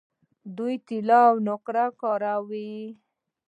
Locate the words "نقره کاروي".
1.47-2.73